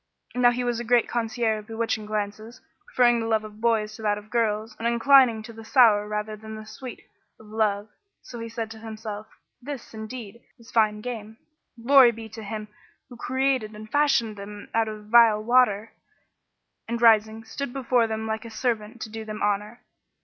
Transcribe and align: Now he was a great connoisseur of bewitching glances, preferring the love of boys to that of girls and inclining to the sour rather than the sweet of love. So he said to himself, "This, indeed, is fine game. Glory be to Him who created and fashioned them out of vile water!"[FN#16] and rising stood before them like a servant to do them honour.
Now 0.33 0.49
he 0.49 0.63
was 0.63 0.79
a 0.79 0.83
great 0.83 1.07
connoisseur 1.07 1.59
of 1.59 1.67
bewitching 1.67 2.07
glances, 2.07 2.59
preferring 2.87 3.19
the 3.19 3.27
love 3.27 3.43
of 3.43 3.61
boys 3.61 3.95
to 3.95 4.01
that 4.01 4.17
of 4.17 4.31
girls 4.31 4.75
and 4.79 4.87
inclining 4.87 5.43
to 5.43 5.53
the 5.53 5.63
sour 5.63 6.07
rather 6.07 6.35
than 6.35 6.55
the 6.55 6.65
sweet 6.65 7.03
of 7.39 7.45
love. 7.45 7.87
So 8.23 8.39
he 8.39 8.49
said 8.49 8.71
to 8.71 8.79
himself, 8.79 9.27
"This, 9.61 9.93
indeed, 9.93 10.41
is 10.57 10.71
fine 10.71 11.01
game. 11.01 11.37
Glory 11.85 12.09
be 12.11 12.29
to 12.29 12.41
Him 12.41 12.69
who 13.09 13.15
created 13.15 13.75
and 13.75 13.91
fashioned 13.91 14.37
them 14.37 14.69
out 14.73 14.87
of 14.87 15.05
vile 15.05 15.43
water!"[FN#16] 15.43 15.93
and 16.87 16.99
rising 17.03 17.43
stood 17.43 17.71
before 17.71 18.07
them 18.07 18.25
like 18.25 18.43
a 18.43 18.49
servant 18.49 19.01
to 19.03 19.09
do 19.11 19.23
them 19.23 19.39
honour. 19.43 19.81